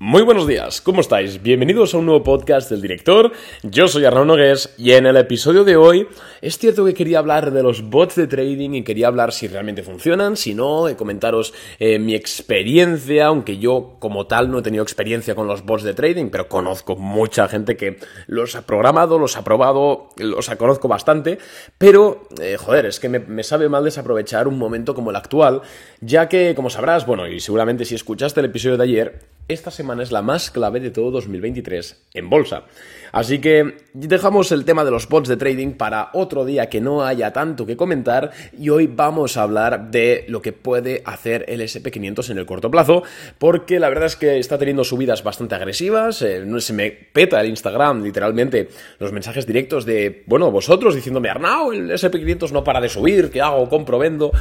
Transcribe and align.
Muy 0.00 0.20
buenos 0.20 0.46
días, 0.46 0.82
¿cómo 0.82 1.00
estáis? 1.00 1.42
Bienvenidos 1.42 1.94
a 1.94 1.98
un 1.98 2.04
nuevo 2.04 2.22
podcast 2.22 2.68
del 2.68 2.82
director. 2.82 3.32
Yo 3.62 3.88
soy 3.88 4.04
Arnaud 4.04 4.26
Nogués 4.26 4.74
y 4.76 4.92
en 4.92 5.06
el 5.06 5.16
episodio 5.16 5.64
de 5.64 5.78
hoy 5.78 6.06
es 6.42 6.58
cierto 6.58 6.84
que 6.84 6.92
quería 6.92 7.20
hablar 7.20 7.52
de 7.52 7.62
los 7.62 7.88
bots 7.88 8.14
de 8.16 8.26
trading 8.26 8.72
y 8.72 8.84
quería 8.84 9.06
hablar 9.06 9.32
si 9.32 9.48
realmente 9.48 9.82
funcionan, 9.82 10.36
si 10.36 10.54
no, 10.54 10.84
comentaros 10.98 11.54
eh, 11.78 11.98
mi 11.98 12.14
experiencia, 12.14 13.28
aunque 13.28 13.56
yo 13.56 13.96
como 13.98 14.26
tal 14.26 14.50
no 14.50 14.58
he 14.58 14.62
tenido 14.62 14.82
experiencia 14.82 15.34
con 15.34 15.46
los 15.46 15.64
bots 15.64 15.84
de 15.84 15.94
trading, 15.94 16.28
pero 16.28 16.48
conozco 16.48 16.94
mucha 16.94 17.48
gente 17.48 17.78
que 17.78 17.96
los 18.26 18.56
ha 18.56 18.66
programado, 18.66 19.18
los 19.18 19.38
ha 19.38 19.42
probado, 19.42 20.10
los 20.18 20.50
conozco 20.50 20.88
bastante, 20.88 21.38
pero 21.78 22.28
eh, 22.42 22.58
joder, 22.58 22.84
es 22.84 23.00
que 23.00 23.08
me, 23.08 23.20
me 23.20 23.42
sabe 23.42 23.70
mal 23.70 23.84
desaprovechar 23.84 24.48
un 24.48 24.58
momento 24.58 24.94
como 24.94 25.08
el 25.08 25.16
actual, 25.16 25.62
ya 26.02 26.28
que, 26.28 26.54
como 26.54 26.68
sabrás, 26.68 27.06
bueno, 27.06 27.26
y 27.26 27.40
seguramente 27.40 27.86
si 27.86 27.94
escuchaste 27.94 28.40
el 28.40 28.46
episodio 28.46 28.76
de 28.76 28.84
ayer, 28.84 29.37
esta 29.48 29.70
semana 29.70 30.02
es 30.02 30.12
la 30.12 30.20
más 30.20 30.50
clave 30.50 30.78
de 30.78 30.90
todo 30.90 31.10
2023 31.10 32.04
en 32.14 32.30
bolsa. 32.30 32.64
Así 33.12 33.40
que 33.40 33.78
dejamos 33.94 34.52
el 34.52 34.66
tema 34.66 34.84
de 34.84 34.90
los 34.90 35.08
bots 35.08 35.28
de 35.28 35.38
trading 35.38 35.72
para 35.72 36.10
otro 36.12 36.44
día 36.44 36.68
que 36.68 36.82
no 36.82 37.02
haya 37.02 37.32
tanto 37.32 37.64
que 37.64 37.76
comentar 37.76 38.30
y 38.58 38.68
hoy 38.68 38.86
vamos 38.86 39.38
a 39.38 39.42
hablar 39.42 39.90
de 39.90 40.26
lo 40.28 40.42
que 40.42 40.52
puede 40.52 41.02
hacer 41.06 41.46
el 41.48 41.62
SP500 41.62 42.30
en 42.30 42.38
el 42.38 42.44
corto 42.44 42.70
plazo 42.70 43.02
porque 43.38 43.80
la 43.80 43.88
verdad 43.88 44.06
es 44.06 44.16
que 44.16 44.38
está 44.38 44.58
teniendo 44.58 44.84
subidas 44.84 45.22
bastante 45.22 45.54
agresivas, 45.54 46.20
eh, 46.20 46.44
se 46.60 46.72
me 46.74 46.90
peta 46.90 47.40
el 47.40 47.48
Instagram 47.48 48.02
literalmente 48.02 48.68
los 48.98 49.12
mensajes 49.12 49.46
directos 49.46 49.86
de, 49.86 50.24
bueno, 50.26 50.50
vosotros 50.50 50.94
diciéndome 50.94 51.30
Arnau, 51.30 51.72
el 51.72 51.90
SP500 51.90 52.52
no 52.52 52.62
para 52.62 52.80
de 52.80 52.90
subir, 52.90 53.30
¿qué 53.30 53.40
hago? 53.40 53.68
Compro, 53.70 53.98
vendo. 53.98 54.32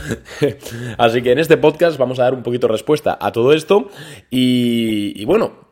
Así 0.98 1.22
que 1.22 1.31
en 1.31 1.39
este 1.39 1.55
podcast 1.55 1.98
vamos 1.98 2.20
a 2.20 2.23
dar 2.23 2.34
un 2.34 2.44
poquito 2.44 2.67
respuesta 2.67 3.17
a 3.20 3.31
todo 3.31 3.53
esto 3.53 3.89
y, 4.30 4.97
bueno, 5.26 5.68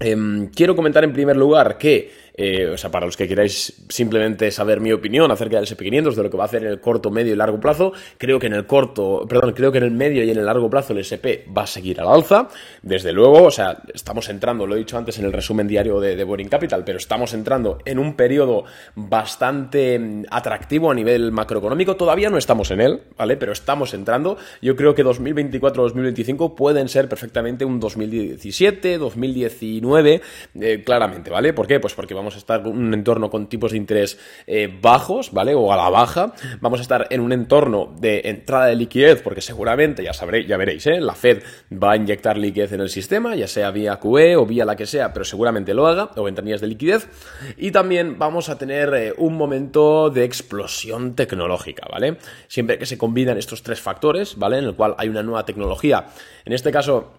em, 0.00 0.48
quiero 0.48 0.76
comentar 0.76 1.04
en 1.04 1.12
primer 1.12 1.36
lugar 1.36 1.78
que 1.78 2.10
eh, 2.40 2.66
o 2.68 2.78
sea, 2.78 2.88
para 2.88 3.04
los 3.04 3.16
que 3.16 3.26
queráis 3.26 3.74
simplemente 3.88 4.52
saber 4.52 4.80
mi 4.80 4.92
opinión 4.92 5.28
acerca 5.32 5.56
del 5.56 5.66
SP500, 5.66 6.14
de 6.14 6.22
lo 6.22 6.30
que 6.30 6.36
va 6.36 6.44
a 6.44 6.46
hacer 6.46 6.62
en 6.62 6.68
el 6.68 6.80
corto, 6.80 7.10
medio 7.10 7.32
y 7.32 7.36
largo 7.36 7.58
plazo, 7.58 7.92
creo 8.16 8.38
que 8.38 8.46
en 8.46 8.52
el 8.52 8.64
corto, 8.64 9.26
perdón, 9.28 9.54
creo 9.54 9.72
que 9.72 9.78
en 9.78 9.84
el 9.84 9.90
medio 9.90 10.22
y 10.22 10.30
en 10.30 10.38
el 10.38 10.46
largo 10.46 10.70
plazo 10.70 10.92
el 10.92 11.00
SP 11.02 11.50
va 11.50 11.62
a 11.62 11.66
seguir 11.66 12.00
al 12.00 12.06
alza. 12.06 12.46
Desde 12.80 13.12
luego, 13.12 13.42
o 13.42 13.50
sea, 13.50 13.82
estamos 13.92 14.28
entrando, 14.28 14.68
lo 14.68 14.76
he 14.76 14.78
dicho 14.78 14.96
antes 14.96 15.18
en 15.18 15.24
el 15.24 15.32
resumen 15.32 15.66
diario 15.66 15.98
de, 15.98 16.22
Boring 16.22 16.48
Capital, 16.48 16.84
pero 16.84 16.98
estamos 16.98 17.34
entrando 17.34 17.78
en 17.84 17.98
un 17.98 18.14
periodo 18.14 18.64
bastante 18.94 19.98
mm, 19.98 20.26
atractivo 20.30 20.92
a 20.92 20.94
nivel 20.94 21.32
macroeconómico. 21.32 21.96
Todavía 21.96 22.30
no 22.30 22.38
estamos 22.38 22.70
en 22.70 22.80
él, 22.82 23.00
¿vale? 23.16 23.36
Pero 23.36 23.50
estamos 23.50 23.94
entrando. 23.94 24.38
Yo 24.62 24.76
creo 24.76 24.94
que 24.94 25.04
2024-2025 25.04 26.54
pueden 26.54 26.88
ser 26.88 27.08
perfectamente 27.08 27.64
un 27.64 27.80
2017, 27.80 28.98
2019, 28.98 30.20
eh, 30.60 30.82
claramente, 30.84 31.30
¿vale? 31.30 31.52
¿Por 31.52 31.66
qué? 31.66 31.80
Pues 31.80 31.94
porque 31.94 32.14
vamos 32.14 32.27
vamos 32.28 32.36
a 32.36 32.38
estar 32.40 32.60
en 32.60 32.76
un 32.76 32.92
entorno 32.92 33.30
con 33.30 33.46
tipos 33.46 33.72
de 33.72 33.78
interés 33.78 34.18
eh, 34.46 34.68
bajos, 34.82 35.32
¿vale? 35.32 35.54
O 35.54 35.72
a 35.72 35.76
la 35.78 35.88
baja. 35.88 36.34
Vamos 36.60 36.80
a 36.80 36.82
estar 36.82 37.06
en 37.08 37.22
un 37.22 37.32
entorno 37.32 37.94
de 37.98 38.20
entrada 38.24 38.66
de 38.66 38.76
liquidez, 38.76 39.22
porque 39.22 39.40
seguramente, 39.40 40.04
ya 40.04 40.12
sabréis, 40.12 40.46
ya 40.46 40.58
veréis, 40.58 40.86
¿eh? 40.88 41.00
La 41.00 41.14
Fed 41.14 41.42
va 41.72 41.92
a 41.92 41.96
inyectar 41.96 42.36
liquidez 42.36 42.72
en 42.72 42.82
el 42.82 42.90
sistema, 42.90 43.34
ya 43.34 43.48
sea 43.48 43.70
vía 43.70 43.98
QE 43.98 44.36
o 44.36 44.44
vía 44.44 44.66
la 44.66 44.76
que 44.76 44.84
sea, 44.84 45.14
pero 45.14 45.24
seguramente 45.24 45.72
lo 45.72 45.86
haga, 45.86 46.10
o 46.16 46.22
ventanillas 46.22 46.60
de 46.60 46.66
liquidez. 46.66 47.08
Y 47.56 47.70
también 47.70 48.18
vamos 48.18 48.50
a 48.50 48.58
tener 48.58 48.92
eh, 48.92 49.14
un 49.16 49.34
momento 49.34 50.10
de 50.10 50.24
explosión 50.24 51.14
tecnológica, 51.14 51.88
¿vale? 51.90 52.18
Siempre 52.46 52.78
que 52.78 52.84
se 52.84 52.98
combinan 52.98 53.38
estos 53.38 53.62
tres 53.62 53.80
factores, 53.80 54.36
¿vale? 54.36 54.58
En 54.58 54.64
el 54.64 54.74
cual 54.74 54.94
hay 54.98 55.08
una 55.08 55.22
nueva 55.22 55.46
tecnología. 55.46 56.08
En 56.44 56.52
este 56.52 56.70
caso, 56.70 57.10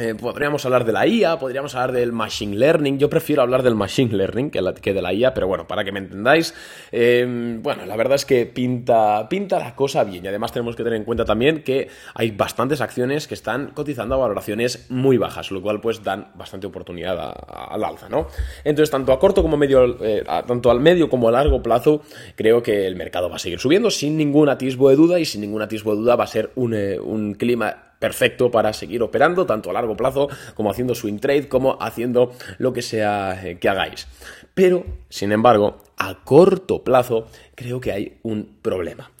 eh, 0.00 0.14
podríamos 0.14 0.64
hablar 0.64 0.86
de 0.86 0.92
la 0.92 1.06
IA, 1.06 1.38
podríamos 1.38 1.74
hablar 1.74 1.92
del 1.92 2.12
Machine 2.12 2.56
Learning. 2.56 2.98
Yo 2.98 3.10
prefiero 3.10 3.42
hablar 3.42 3.62
del 3.62 3.74
Machine 3.74 4.16
Learning 4.16 4.50
que, 4.50 4.94
de 4.94 5.02
la 5.02 5.12
IA, 5.12 5.34
pero 5.34 5.46
bueno, 5.46 5.68
para 5.68 5.84
que 5.84 5.92
me 5.92 5.98
entendáis, 5.98 6.54
eh, 6.90 7.58
bueno, 7.60 7.84
la 7.84 7.96
verdad 7.96 8.14
es 8.14 8.24
que 8.24 8.46
pinta, 8.46 9.28
pinta 9.28 9.58
la 9.58 9.74
cosa 9.74 10.02
bien. 10.04 10.24
Y 10.24 10.28
además 10.28 10.52
tenemos 10.52 10.74
que 10.74 10.84
tener 10.84 10.96
en 10.96 11.04
cuenta 11.04 11.26
también 11.26 11.62
que 11.62 11.88
hay 12.14 12.30
bastantes 12.30 12.80
acciones 12.80 13.28
que 13.28 13.34
están 13.34 13.72
cotizando 13.72 14.14
a 14.14 14.18
valoraciones 14.18 14.86
muy 14.88 15.18
bajas, 15.18 15.50
lo 15.50 15.60
cual 15.60 15.82
pues 15.82 16.02
dan 16.02 16.28
bastante 16.34 16.66
oportunidad 16.66 17.34
al 17.48 17.84
alza, 17.84 18.08
¿no? 18.08 18.26
Entonces, 18.64 18.90
tanto 18.90 19.12
a 19.12 19.18
corto 19.18 19.42
como 19.42 19.58
medio, 19.58 20.02
eh, 20.02 20.24
tanto 20.46 20.70
al 20.70 20.80
medio 20.80 21.10
como 21.10 21.28
a 21.28 21.32
largo 21.32 21.62
plazo, 21.62 22.00
creo 22.36 22.62
que 22.62 22.86
el 22.86 22.96
mercado 22.96 23.28
va 23.28 23.36
a 23.36 23.40
seguir 23.40 23.58
subiendo 23.58 23.90
sin 23.90 24.16
ningún 24.16 24.48
atisbo 24.48 24.88
de 24.88 24.96
duda 24.96 25.20
y 25.20 25.26
sin 25.26 25.42
ningún 25.42 25.60
atisbo 25.60 25.94
de 25.94 26.00
duda 26.00 26.16
va 26.16 26.24
a 26.24 26.28
ser 26.28 26.52
un, 26.54 26.72
un 26.72 27.34
clima 27.34 27.89
perfecto 28.00 28.50
para 28.50 28.72
seguir 28.72 29.00
operando, 29.04 29.46
tanto 29.46 29.70
a 29.70 29.72
largo 29.72 29.96
plazo 29.96 30.28
como 30.54 30.70
haciendo 30.72 30.96
swing 30.96 31.18
trade, 31.18 31.48
como 31.48 31.78
haciendo 31.80 32.32
lo 32.58 32.72
que 32.72 32.82
sea 32.82 33.40
eh, 33.44 33.58
que 33.58 33.68
hagáis. 33.68 34.08
Pero, 34.54 34.84
sin 35.08 35.30
embargo, 35.30 35.82
a 35.96 36.24
corto 36.24 36.82
plazo 36.82 37.28
creo 37.54 37.80
que 37.80 37.92
hay 37.92 38.18
un 38.22 38.56
problema. 38.60 39.12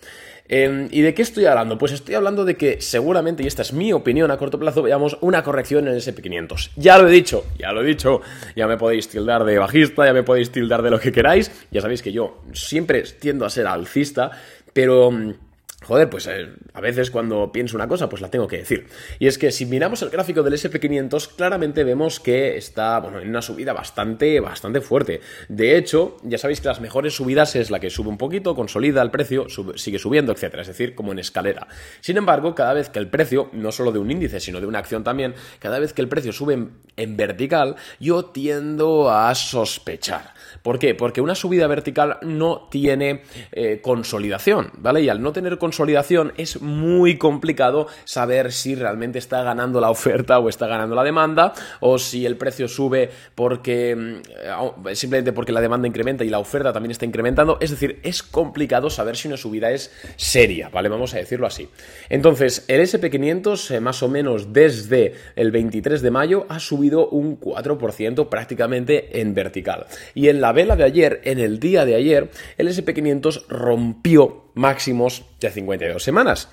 Em, 0.52 0.88
¿Y 0.90 1.02
de 1.02 1.14
qué 1.14 1.22
estoy 1.22 1.44
hablando? 1.44 1.78
Pues 1.78 1.92
estoy 1.92 2.16
hablando 2.16 2.44
de 2.44 2.56
que 2.56 2.80
seguramente, 2.80 3.44
y 3.44 3.46
esta 3.46 3.62
es 3.62 3.72
mi 3.72 3.92
opinión 3.92 4.32
a 4.32 4.36
corto 4.36 4.58
plazo, 4.58 4.82
veamos 4.82 5.16
una 5.20 5.44
corrección 5.44 5.86
en 5.86 5.94
el 5.94 6.00
SP500. 6.00 6.72
Ya 6.74 6.98
lo 6.98 7.06
he 7.06 7.12
dicho, 7.12 7.44
ya 7.56 7.70
lo 7.70 7.82
he 7.82 7.86
dicho, 7.86 8.20
ya 8.56 8.66
me 8.66 8.76
podéis 8.76 9.08
tildar 9.08 9.44
de 9.44 9.58
bajista, 9.58 10.06
ya 10.06 10.12
me 10.12 10.24
podéis 10.24 10.50
tildar 10.50 10.82
de 10.82 10.90
lo 10.90 10.98
que 10.98 11.12
queráis, 11.12 11.52
ya 11.70 11.80
sabéis 11.80 12.02
que 12.02 12.10
yo 12.10 12.42
siempre 12.52 13.02
tiendo 13.02 13.46
a 13.46 13.50
ser 13.50 13.68
alcista, 13.68 14.32
pero 14.72 15.12
mm, 15.12 15.34
Joder, 15.82 16.10
pues 16.10 16.26
eh, 16.26 16.46
a 16.74 16.80
veces 16.80 17.10
cuando 17.10 17.52
pienso 17.52 17.74
una 17.76 17.88
cosa, 17.88 18.08
pues 18.08 18.20
la 18.20 18.30
tengo 18.30 18.46
que 18.46 18.58
decir. 18.58 18.86
Y 19.18 19.26
es 19.26 19.38
que 19.38 19.50
si 19.50 19.64
miramos 19.64 20.02
el 20.02 20.10
gráfico 20.10 20.42
del 20.42 20.52
SP500, 20.52 21.34
claramente 21.36 21.84
vemos 21.84 22.20
que 22.20 22.58
está, 22.58 23.00
bueno, 23.00 23.18
en 23.18 23.28
una 23.30 23.40
subida 23.40 23.72
bastante, 23.72 24.40
bastante 24.40 24.82
fuerte. 24.82 25.20
De 25.48 25.78
hecho, 25.78 26.18
ya 26.22 26.36
sabéis 26.36 26.60
que 26.60 26.68
las 26.68 26.82
mejores 26.82 27.14
subidas 27.14 27.56
es 27.56 27.70
la 27.70 27.80
que 27.80 27.88
sube 27.88 28.10
un 28.10 28.18
poquito, 28.18 28.54
consolida 28.54 29.00
el 29.00 29.10
precio, 29.10 29.46
sigue 29.76 29.98
subiendo, 29.98 30.32
etcétera. 30.32 30.62
Es 30.62 30.68
decir, 30.68 30.94
como 30.94 31.12
en 31.12 31.18
escalera. 31.18 31.66
Sin 32.00 32.18
embargo, 32.18 32.54
cada 32.54 32.74
vez 32.74 32.90
que 32.90 32.98
el 32.98 33.08
precio, 33.08 33.48
no 33.52 33.72
solo 33.72 33.90
de 33.90 33.98
un 33.98 34.10
índice, 34.10 34.38
sino 34.38 34.60
de 34.60 34.66
una 34.66 34.80
acción 34.80 35.02
también, 35.02 35.34
cada 35.60 35.78
vez 35.78 35.94
que 35.94 36.02
el 36.02 36.08
precio 36.08 36.32
sube 36.32 36.68
en, 36.96 37.16
vertical, 37.16 37.76
yo 37.98 38.26
tiendo 38.26 39.10
a 39.10 39.34
sospechar. 39.34 40.34
¿Por 40.62 40.78
qué? 40.78 40.94
Porque 40.94 41.20
una 41.20 41.34
subida 41.34 41.66
vertical 41.66 42.18
no 42.22 42.68
tiene 42.70 43.22
eh, 43.52 43.80
consolidación, 43.82 44.70
¿vale? 44.78 45.02
Y 45.02 45.08
al 45.08 45.22
no 45.22 45.32
tener 45.32 45.58
consolidación, 45.58 46.32
es 46.36 46.60
muy 46.60 47.18
complicado 47.18 47.86
saber 48.04 48.52
si 48.52 48.74
realmente 48.74 49.18
está 49.18 49.42
ganando 49.42 49.80
la 49.80 49.90
oferta 49.90 50.38
o 50.38 50.48
está 50.48 50.66
ganando 50.66 50.94
la 50.94 51.04
demanda 51.04 51.52
o 51.80 51.98
si 51.98 52.26
el 52.26 52.36
precio 52.36 52.68
sube 52.68 53.10
porque 53.34 53.96
mm, 53.96 54.94
simplemente 54.94 55.32
porque 55.32 55.52
la 55.52 55.60
demanda 55.60 55.88
incrementa 55.88 56.24
y 56.24 56.28
la 56.28 56.38
oferta 56.38 56.72
también 56.72 56.92
está 56.92 57.04
incrementando. 57.04 57.58
Es 57.60 57.70
decir, 57.70 58.00
es 58.02 58.22
complicado 58.22 58.90
saber 58.90 59.16
si 59.16 59.28
una 59.28 59.36
subida 59.36 59.70
es 59.70 59.92
seria, 60.16 60.68
¿vale? 60.68 60.88
Vamos 60.88 61.14
a 61.14 61.18
decirlo 61.18 61.46
así. 61.46 61.68
Entonces, 62.08 62.64
el 62.68 62.80
SP500 62.80 63.76
eh, 63.76 63.80
más 63.80 64.02
o 64.02 64.08
menos 64.08 64.52
desde 64.52 65.14
el 65.36 65.50
23 65.50 66.02
de 66.02 66.10
mayo 66.10 66.46
ha 66.48 66.60
subido 66.60 67.08
un 67.08 67.38
4% 67.38 68.28
prácticamente 68.28 69.20
en 69.20 69.34
vertical. 69.34 69.86
Y 70.14 70.28
la 70.40 70.52
vela 70.52 70.76
de 70.76 70.84
ayer, 70.84 71.20
en 71.24 71.38
el 71.38 71.60
día 71.60 71.84
de 71.84 71.94
ayer, 71.94 72.30
el 72.58 72.68
SP500 72.68 73.46
rompió 73.48 74.50
máximos 74.54 75.24
de 75.40 75.50
52 75.50 76.02
semanas. 76.02 76.48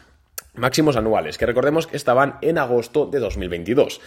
Máximos 0.54 0.98
anuales, 0.98 1.38
que 1.38 1.46
recordemos 1.46 1.86
que 1.86 1.98
estaban 1.98 2.40
en 2.42 2.58
agosto 2.58 3.06
de 3.06 3.20
2022. 3.20 4.02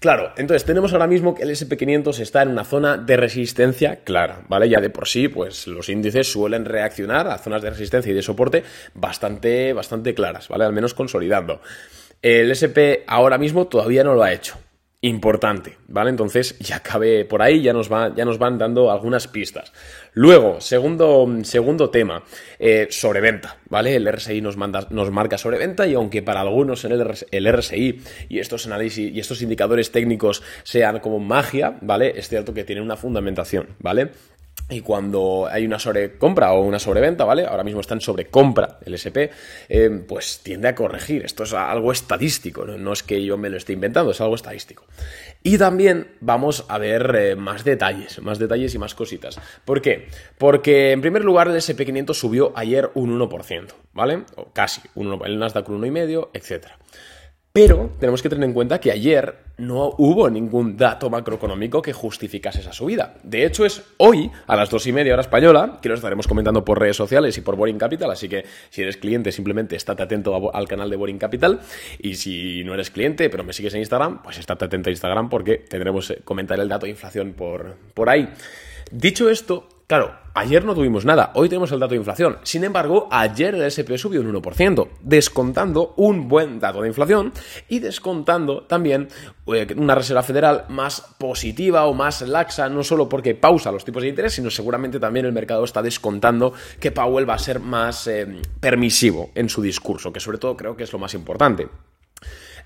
Claro, 0.00 0.32
entonces 0.36 0.64
tenemos 0.64 0.92
ahora 0.92 1.06
mismo 1.06 1.32
que 1.34 1.44
el 1.44 1.50
SP500 1.50 2.18
está 2.18 2.42
en 2.42 2.48
una 2.48 2.64
zona 2.64 2.96
de 2.96 3.16
resistencia 3.16 4.00
clara, 4.02 4.42
¿vale? 4.48 4.68
Ya 4.68 4.80
de 4.80 4.90
por 4.90 5.06
sí, 5.06 5.28
pues 5.28 5.68
los 5.68 5.88
índices 5.88 6.30
suelen 6.30 6.64
reaccionar 6.64 7.28
a 7.28 7.38
zonas 7.38 7.62
de 7.62 7.70
resistencia 7.70 8.10
y 8.10 8.14
de 8.14 8.22
soporte 8.22 8.64
bastante, 8.94 9.72
bastante 9.72 10.12
claras, 10.12 10.48
¿vale? 10.48 10.64
Al 10.64 10.72
menos 10.72 10.92
consolidando. 10.92 11.60
El 12.20 12.50
SP 12.50 13.06
ahora 13.06 13.38
mismo 13.38 13.68
todavía 13.68 14.02
no 14.02 14.14
lo 14.14 14.24
ha 14.24 14.32
hecho 14.32 14.58
importante, 15.02 15.78
¿vale? 15.88 16.10
Entonces 16.10 16.56
ya 16.60 16.80
cabe 16.80 17.24
por 17.24 17.42
ahí, 17.42 17.60
ya 17.60 17.72
nos, 17.72 17.92
va, 17.92 18.14
ya 18.14 18.24
nos 18.24 18.38
van 18.38 18.56
dando 18.56 18.90
algunas 18.90 19.26
pistas. 19.26 19.72
Luego, 20.14 20.60
segundo, 20.60 21.28
segundo 21.42 21.90
tema, 21.90 22.22
eh, 22.60 22.86
sobreventa, 22.88 23.58
¿vale? 23.68 23.96
El 23.96 24.10
RSI 24.10 24.40
nos, 24.40 24.56
manda, 24.56 24.86
nos 24.90 25.10
marca 25.10 25.38
sobreventa 25.38 25.88
y 25.88 25.94
aunque 25.94 26.22
para 26.22 26.40
algunos 26.40 26.84
en 26.84 26.92
el, 26.92 27.14
el 27.32 27.52
RSI 27.52 28.00
y 28.28 28.38
estos 28.38 28.66
análisis 28.66 29.12
y 29.12 29.18
estos 29.18 29.42
indicadores 29.42 29.90
técnicos 29.90 30.42
sean 30.62 31.00
como 31.00 31.18
magia, 31.18 31.76
¿vale? 31.80 32.12
Es 32.16 32.28
cierto 32.28 32.54
que 32.54 32.62
tienen 32.62 32.84
una 32.84 32.96
fundamentación, 32.96 33.70
¿vale? 33.80 34.10
Y 34.68 34.80
cuando 34.80 35.48
hay 35.50 35.66
una 35.66 35.78
sobrecompra 35.78 36.52
o 36.52 36.62
una 36.62 36.78
sobreventa, 36.78 37.24
¿vale? 37.24 37.44
Ahora 37.44 37.62
mismo 37.62 37.80
está 37.80 37.94
en 37.94 38.00
sobrecompra 38.00 38.78
el 38.84 38.94
SP, 38.96 39.28
eh, 39.68 39.90
pues 40.08 40.40
tiende 40.42 40.68
a 40.68 40.74
corregir. 40.74 41.24
Esto 41.24 41.42
es 41.42 41.52
algo 41.52 41.92
estadístico, 41.92 42.64
¿no? 42.64 42.92
es 42.92 43.02
que 43.02 43.22
yo 43.22 43.36
me 43.36 43.50
lo 43.50 43.58
esté 43.58 43.74
inventando, 43.74 44.12
es 44.12 44.20
algo 44.20 44.34
estadístico. 44.34 44.84
Y 45.42 45.58
también 45.58 46.12
vamos 46.20 46.64
a 46.68 46.78
ver 46.78 47.14
eh, 47.14 47.36
más 47.36 47.64
detalles, 47.64 48.20
más 48.22 48.38
detalles 48.38 48.74
y 48.74 48.78
más 48.78 48.94
cositas. 48.94 49.38
¿Por 49.64 49.82
qué? 49.82 50.08
Porque 50.38 50.92
en 50.92 51.00
primer 51.00 51.24
lugar 51.24 51.48
el 51.48 51.56
SP500 51.56 52.14
subió 52.14 52.52
ayer 52.56 52.90
un 52.94 53.18
1%, 53.18 53.66
¿vale? 53.92 54.24
O 54.36 54.52
casi, 54.52 54.80
un 54.94 55.08
1, 55.08 55.24
el 55.26 55.38
Nasdaq 55.38 55.68
un 55.68 55.82
1,5%, 55.82 56.30
etc. 56.32 56.68
Pero 57.52 57.90
tenemos 58.00 58.22
que 58.22 58.30
tener 58.30 58.48
en 58.48 58.54
cuenta 58.54 58.80
que 58.80 58.90
ayer 58.90 59.36
no 59.58 59.94
hubo 59.98 60.30
ningún 60.30 60.78
dato 60.78 61.10
macroeconómico 61.10 61.82
que 61.82 61.92
justificase 61.92 62.60
esa 62.60 62.72
subida. 62.72 63.16
De 63.22 63.44
hecho, 63.44 63.66
es 63.66 63.82
hoy, 63.98 64.30
a 64.46 64.56
las 64.56 64.70
dos 64.70 64.86
y 64.86 64.92
media 64.92 65.12
hora 65.12 65.20
española, 65.20 65.78
que 65.82 65.90
lo 65.90 65.94
estaremos 65.94 66.26
comentando 66.26 66.64
por 66.64 66.80
redes 66.80 66.96
sociales 66.96 67.36
y 67.36 67.42
por 67.42 67.56
Boring 67.56 67.76
Capital, 67.76 68.10
así 68.10 68.26
que 68.26 68.46
si 68.70 68.80
eres 68.80 68.96
cliente, 68.96 69.32
simplemente 69.32 69.76
estate 69.76 70.02
atento 70.02 70.54
al 70.54 70.66
canal 70.66 70.88
de 70.88 70.96
Boring 70.96 71.18
Capital. 71.18 71.60
Y 71.98 72.14
si 72.14 72.64
no 72.64 72.72
eres 72.72 72.90
cliente, 72.90 73.28
pero 73.28 73.44
me 73.44 73.52
sigues 73.52 73.74
en 73.74 73.80
Instagram, 73.80 74.22
pues 74.22 74.38
estate 74.38 74.64
atento 74.64 74.88
a 74.88 74.92
Instagram 74.92 75.28
porque 75.28 75.58
tendremos 75.58 76.08
que 76.08 76.14
eh, 76.14 76.20
comentar 76.24 76.58
el 76.58 76.68
dato 76.68 76.86
de 76.86 76.90
inflación 76.90 77.34
por, 77.34 77.76
por 77.92 78.08
ahí. 78.08 78.30
Dicho 78.90 79.28
esto, 79.28 79.68
Claro, 79.92 80.14
ayer 80.32 80.64
no 80.64 80.74
tuvimos 80.74 81.04
nada, 81.04 81.32
hoy 81.34 81.50
tenemos 81.50 81.70
el 81.70 81.78
dato 81.78 81.90
de 81.90 81.98
inflación. 81.98 82.38
Sin 82.44 82.64
embargo, 82.64 83.08
ayer 83.10 83.54
el 83.54 83.60
SP 83.68 84.00
subió 84.00 84.22
un 84.22 84.32
1%, 84.32 84.88
descontando 85.02 85.92
un 85.98 86.28
buen 86.28 86.60
dato 86.60 86.80
de 86.80 86.88
inflación 86.88 87.30
y 87.68 87.78
descontando 87.78 88.62
también 88.62 89.08
eh, 89.48 89.66
una 89.76 89.94
Reserva 89.94 90.22
Federal 90.22 90.64
más 90.70 91.02
positiva 91.18 91.84
o 91.84 91.92
más 91.92 92.22
laxa, 92.22 92.70
no 92.70 92.82
solo 92.82 93.06
porque 93.06 93.34
pausa 93.34 93.70
los 93.70 93.84
tipos 93.84 94.02
de 94.02 94.08
interés, 94.08 94.32
sino 94.32 94.48
seguramente 94.48 94.98
también 94.98 95.26
el 95.26 95.32
mercado 95.34 95.62
está 95.62 95.82
descontando 95.82 96.54
que 96.80 96.90
Powell 96.90 97.28
va 97.28 97.34
a 97.34 97.38
ser 97.38 97.60
más 97.60 98.06
eh, 98.06 98.40
permisivo 98.60 99.30
en 99.34 99.50
su 99.50 99.60
discurso, 99.60 100.10
que 100.10 100.20
sobre 100.20 100.38
todo 100.38 100.56
creo 100.56 100.74
que 100.74 100.84
es 100.84 100.92
lo 100.94 100.98
más 100.98 101.12
importante. 101.12 101.68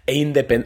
E 0.07 0.15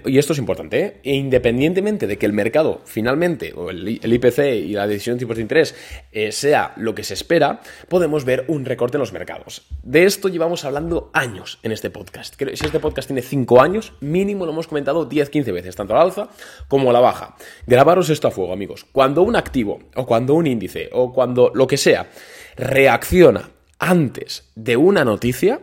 y 0.07 0.19
esto 0.19 0.35
es 0.35 0.39
importante, 0.39 0.81
¿eh? 0.81 1.01
e 1.03 1.15
independientemente 1.15 2.07
de 2.07 2.19
que 2.19 2.27
el 2.27 2.35
mercado 2.35 2.83
finalmente, 2.85 3.55
o 3.55 3.71
el, 3.71 3.89
IPC 3.89 4.39
y 4.39 4.73
la 4.75 4.87
decisión 4.87 5.17
de 5.17 5.21
tipos 5.21 5.37
de 5.37 5.43
interés 5.43 5.75
eh, 6.13 6.31
sea 6.31 6.75
lo 6.77 6.95
que 6.95 7.05
se 7.05 7.15
espera, 7.15 7.63
podemos 7.89 8.27
ver 8.27 8.45
un 8.49 8.67
recorte 8.67 8.99
en 8.99 9.01
los 9.01 9.15
mercados. 9.15 9.67
De 9.83 10.05
esto 10.05 10.29
llevamos 10.29 10.67
hablando 10.67 11.11
años 11.15 11.59
en 11.63 11.73
este 11.73 11.89
podcast. 11.89 12.35
Si 12.39 12.67
este 12.67 12.81
podcast 12.81 13.09
tiene 13.09 13.23
5 13.23 13.63
años, 13.63 13.95
mínimo 14.01 14.45
lo 14.45 14.53
hemos 14.53 14.67
comentado 14.67 15.09
10-15 15.09 15.53
veces, 15.55 15.75
tanto 15.75 15.95
a 15.95 15.97
la 15.97 16.03
alza 16.03 16.29
como 16.69 16.91
a 16.91 16.93
la 16.93 17.01
baja. 17.01 17.35
Grabaros 17.67 18.11
esto 18.11 18.29
a 18.29 18.31
fuego, 18.31 18.53
amigos. 18.53 18.85
Cuando 18.93 19.23
un 19.23 19.37
activo, 19.37 19.81
o 19.97 20.05
cuando 20.05 20.35
un 20.35 20.47
índice, 20.47 20.91
o 20.93 21.15
cuando 21.15 21.51
lo 21.55 21.67
que 21.67 21.79
sea, 21.79 22.11
reacciona 22.57 23.49
antes 23.79 24.51
de 24.55 24.77
una 24.77 25.05
noticia, 25.05 25.61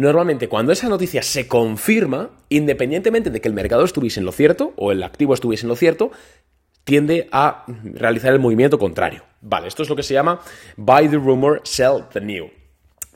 Normalmente 0.00 0.48
cuando 0.48 0.72
esa 0.72 0.88
noticia 0.88 1.22
se 1.22 1.46
confirma, 1.46 2.30
independientemente 2.48 3.28
de 3.28 3.42
que 3.42 3.48
el 3.48 3.52
mercado 3.52 3.84
estuviese 3.84 4.18
en 4.18 4.24
lo 4.24 4.32
cierto 4.32 4.72
o 4.76 4.92
el 4.92 5.02
activo 5.02 5.34
estuviese 5.34 5.66
en 5.66 5.68
lo 5.68 5.76
cierto, 5.76 6.10
tiende 6.84 7.28
a 7.32 7.66
realizar 7.84 8.32
el 8.32 8.38
movimiento 8.38 8.78
contrario. 8.78 9.24
Vale, 9.42 9.68
esto 9.68 9.82
es 9.82 9.90
lo 9.90 9.96
que 9.96 10.02
se 10.02 10.14
llama 10.14 10.40
buy 10.78 11.06
the 11.06 11.16
rumor, 11.16 11.60
sell 11.64 12.04
the 12.14 12.20
new. 12.22 12.48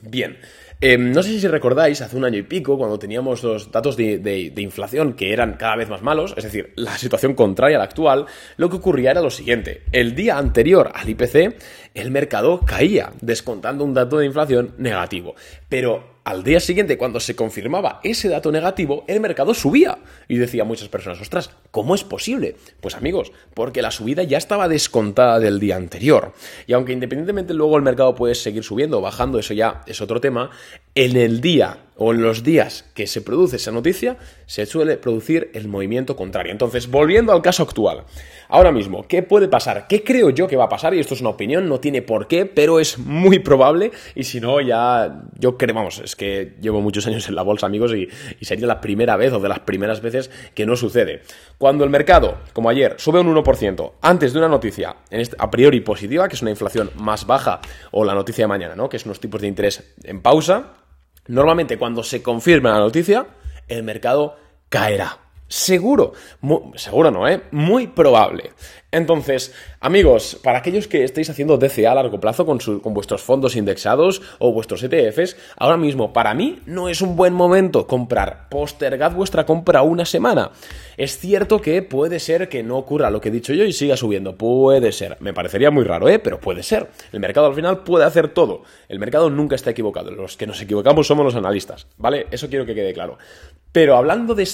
Bien, 0.02 0.36
em, 0.82 1.10
no 1.10 1.22
sé 1.22 1.40
si 1.40 1.48
recordáis, 1.48 2.02
hace 2.02 2.18
un 2.18 2.26
año 2.26 2.36
y 2.36 2.42
pico, 2.42 2.76
cuando 2.76 2.98
teníamos 2.98 3.42
los 3.42 3.72
datos 3.72 3.96
de, 3.96 4.52
inflación 4.58 5.14
que 5.14 5.32
eran 5.32 5.54
cada 5.54 5.76
vez 5.76 5.88
más 5.88 6.02
malos, 6.02 6.34
es 6.36 6.44
decir, 6.44 6.74
la 6.76 6.98
situación 6.98 7.32
contraria 7.32 7.78
a 7.78 7.80
la 7.80 7.84
actual, 7.84 8.26
lo 8.58 8.68
que 8.68 8.76
ocurría 8.76 9.12
era 9.12 9.22
lo 9.22 9.30
siguiente. 9.30 9.84
El 9.90 10.14
día 10.14 10.36
anterior 10.36 10.92
al 10.94 11.08
IPC, 11.08 11.56
el 11.94 12.10
mercado 12.10 12.60
caía, 12.60 13.10
descontando 13.22 13.84
un 13.84 13.94
dato 13.94 14.18
de 14.18 14.26
inflación 14.26 14.74
negativo. 14.76 15.34
Pero 15.70 16.13
al 16.24 16.42
día 16.42 16.58
siguiente, 16.58 16.96
cuando 16.96 17.20
se 17.20 17.36
confirmaba 17.36 18.00
ese 18.02 18.30
dato 18.30 18.50
negativo, 18.50 19.04
el 19.08 19.20
mercado 19.20 19.52
subía. 19.52 19.98
Y 20.26 20.38
decía 20.38 20.64
muchas 20.64 20.88
personas, 20.88 21.20
ostras, 21.20 21.50
¿cómo 21.70 21.94
es 21.94 22.02
posible? 22.02 22.56
Pues 22.80 22.94
amigos, 22.94 23.30
porque 23.52 23.82
la 23.82 23.90
subida 23.90 24.22
ya 24.22 24.38
estaba 24.38 24.66
descontada 24.68 25.38
del 25.38 25.60
día 25.60 25.76
anterior. 25.76 26.32
Y 26.66 26.72
aunque 26.72 26.94
independientemente 26.94 27.52
luego 27.52 27.76
el 27.76 27.82
mercado 27.82 28.14
puede 28.14 28.34
seguir 28.34 28.64
subiendo 28.64 28.98
o 28.98 29.00
bajando, 29.02 29.38
eso 29.38 29.52
ya 29.52 29.82
es 29.86 30.00
otro 30.00 30.18
tema, 30.20 30.50
en 30.94 31.16
el 31.16 31.40
día 31.40 31.78
o 31.96 32.12
en 32.12 32.22
los 32.22 32.42
días 32.42 32.84
que 32.94 33.06
se 33.06 33.20
produce 33.20 33.56
esa 33.56 33.70
noticia, 33.70 34.16
se 34.46 34.66
suele 34.66 34.96
producir 34.96 35.50
el 35.54 35.68
movimiento 35.68 36.16
contrario. 36.16 36.50
Entonces, 36.50 36.90
volviendo 36.90 37.32
al 37.32 37.42
caso 37.42 37.62
actual. 37.62 38.04
Ahora 38.48 38.72
mismo, 38.72 39.06
¿qué 39.06 39.22
puede 39.22 39.48
pasar? 39.48 39.86
¿Qué 39.88 40.02
creo 40.02 40.30
yo 40.30 40.46
que 40.46 40.56
va 40.56 40.64
a 40.64 40.68
pasar? 40.68 40.94
Y 40.94 41.00
esto 41.00 41.14
es 41.14 41.20
una 41.20 41.30
opinión, 41.30 41.68
no 41.68 41.80
tiene 41.80 42.02
por 42.02 42.26
qué, 42.26 42.46
pero 42.46 42.80
es 42.80 42.98
muy 42.98 43.38
probable. 43.38 43.92
Y 44.14 44.24
si 44.24 44.40
no, 44.40 44.60
ya 44.60 45.22
yo 45.38 45.56
creo, 45.56 45.74
vamos, 45.74 46.00
es 46.00 46.16
que 46.16 46.54
llevo 46.60 46.80
muchos 46.80 47.06
años 47.06 47.28
en 47.28 47.36
la 47.36 47.42
bolsa, 47.42 47.66
amigos, 47.66 47.92
y, 47.94 48.08
sería 48.44 48.66
la 48.66 48.80
primera 48.80 49.16
vez 49.16 49.32
o 49.32 49.40
de 49.40 49.48
las 49.48 49.60
primeras 49.60 50.02
veces 50.02 50.30
que 50.54 50.66
no 50.66 50.76
sucede. 50.76 51.22
Cuando 51.58 51.84
el 51.84 51.90
mercado, 51.90 52.38
como 52.52 52.68
ayer, 52.68 52.96
sube 52.98 53.20
un 53.20 53.34
1% 53.34 53.92
antes 54.02 54.32
de 54.32 54.38
una 54.40 54.48
noticia 54.48 54.96
a 55.38 55.50
priori 55.50 55.80
positiva, 55.80 56.28
que 56.28 56.34
es 56.34 56.42
una 56.42 56.50
inflación 56.50 56.90
más 56.96 57.26
baja, 57.26 57.60
o 57.92 58.04
la 58.04 58.14
noticia 58.14 58.44
de 58.44 58.48
mañana, 58.48 58.74
¿no? 58.74 58.88
Que 58.88 58.96
es 58.96 59.06
unos 59.06 59.20
tipos 59.20 59.40
de 59.40 59.48
interés 59.48 59.94
en 60.02 60.20
pausa, 60.20 60.83
normalmente 61.28 61.78
cuando 61.78 62.02
se 62.02 62.22
confirma 62.22 62.72
la 62.72 62.78
noticia, 62.78 63.26
el 63.68 63.82
mercado 63.82 64.36
caerá. 64.68 65.18
Seguro, 65.46 66.14
seguro 66.74 67.10
no, 67.10 67.28
¿eh? 67.28 67.42
Muy 67.52 67.86
probable. 67.86 68.52
Entonces, 68.94 69.52
amigos, 69.80 70.38
para 70.40 70.58
aquellos 70.58 70.86
que 70.86 71.02
estéis 71.02 71.28
haciendo 71.28 71.58
DCA 71.58 71.90
a 71.90 71.94
largo 71.96 72.20
plazo 72.20 72.46
con, 72.46 72.60
vuestros 72.94 73.22
fondos 73.22 73.56
indexados 73.56 74.22
o 74.38 74.52
vuestros 74.52 74.84
ETFs, 74.84 75.36
ahora 75.56 75.76
mismo 75.76 76.12
para 76.12 76.32
mí 76.32 76.60
no 76.66 76.88
es 76.88 77.02
un 77.02 77.16
buen 77.16 77.34
momento 77.34 77.88
comprar. 77.88 78.48
Postergad 78.48 79.10
vuestra 79.10 79.44
compra 79.44 79.82
una 79.82 80.04
semana. 80.04 80.52
Es 80.96 81.18
cierto 81.18 81.60
que 81.60 81.82
puede 81.82 82.20
ser 82.20 82.48
que 82.48 82.62
no 82.62 82.78
ocurra 82.78 83.10
lo 83.10 83.20
que 83.20 83.30
he 83.30 83.32
dicho 83.32 83.52
yo 83.52 83.64
y 83.64 83.72
siga 83.72 83.96
subiendo. 83.96 84.36
Puede 84.36 84.92
ser. 84.92 85.16
Me 85.18 85.34
parecería 85.34 85.72
muy 85.72 85.82
raro, 85.82 86.08
¿eh? 86.08 86.20
Pero 86.20 86.38
puede 86.38 86.62
ser. 86.62 86.88
El 87.10 87.18
mercado 87.18 87.48
al 87.48 87.54
final 87.54 87.82
puede 87.82 88.04
hacer 88.04 88.28
todo. 88.28 88.62
El 88.88 89.00
mercado 89.00 89.28
nunca 89.28 89.56
está 89.56 89.70
equivocado. 89.70 90.12
Los 90.12 90.36
que 90.36 90.46
nos 90.46 90.62
equivocamos 90.62 91.08
somos 91.08 91.24
los 91.24 91.34
analistas, 91.34 91.88
¿vale? 91.96 92.28
Eso 92.30 92.48
quiero 92.48 92.64
que 92.64 92.76
quede 92.76 92.94
claro. 92.94 93.18
Pero 93.72 93.96
hablando 93.96 94.36
de 94.36 94.48